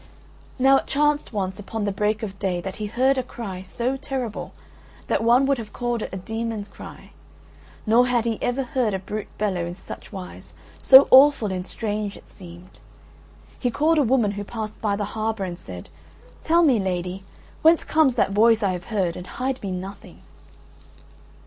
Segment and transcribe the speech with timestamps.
[0.57, 3.95] Now it chanced once upon the break of day that he heard a cry so
[3.97, 4.51] terrible
[5.05, 7.11] that one would have called it a demon's cry;
[7.85, 12.17] nor had he ever heard a brute bellow in such wise, so awful and strange
[12.17, 12.79] it seemed.
[13.59, 15.89] He called a woman who passed by the harbour, and said:
[16.41, 17.23] "Tell me, lady,
[17.61, 20.23] whence comes that voice I have heard, and hide me nothing."